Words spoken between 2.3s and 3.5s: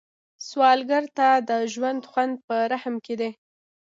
په رحم کې دی